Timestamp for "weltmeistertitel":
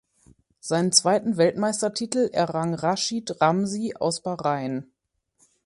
1.37-2.31